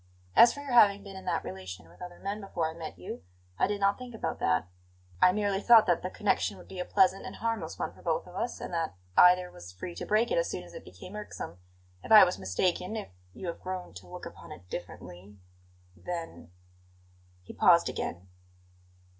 As 0.35 0.51
for 0.51 0.61
your 0.61 0.71
having 0.73 1.03
been 1.03 1.15
in 1.15 1.25
that 1.25 1.43
relation 1.43 1.87
with 1.87 2.01
other 2.01 2.17
men 2.17 2.41
before 2.41 2.67
I 2.71 2.73
met 2.73 2.97
you, 2.97 3.21
I 3.59 3.67
did 3.67 3.79
not 3.79 3.99
think 3.99 4.15
about 4.15 4.39
that. 4.39 4.67
I 5.21 5.31
merely 5.31 5.61
thought 5.61 5.85
that 5.85 6.01
the 6.01 6.09
connexion 6.09 6.57
would 6.57 6.67
be 6.67 6.79
a 6.79 6.85
pleasant 6.85 7.23
and 7.23 7.35
harmless 7.35 7.77
one 7.77 7.93
for 7.93 8.01
both 8.01 8.25
of 8.25 8.33
us, 8.33 8.59
and 8.59 8.73
that 8.73 8.95
either 9.15 9.51
was 9.51 9.71
free 9.71 9.93
to 9.93 10.05
break 10.07 10.31
it 10.31 10.39
as 10.39 10.49
soon 10.49 10.63
as 10.63 10.73
it 10.73 10.83
became 10.85 11.15
irksome. 11.15 11.59
If 12.03 12.11
I 12.11 12.23
was 12.23 12.39
mistaken 12.39 12.95
if 12.95 13.09
you 13.35 13.45
have 13.45 13.61
grown 13.61 13.93
to 13.93 14.07
look 14.07 14.25
upon 14.25 14.51
it 14.51 14.67
differently 14.71 15.35
then" 15.95 16.49
He 17.43 17.53
paused 17.53 17.87
again. 17.87 18.27